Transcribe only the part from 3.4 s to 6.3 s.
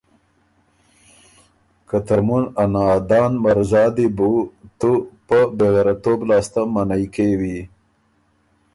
مرزا دی بُو تُو پۀ بېغېرَتوب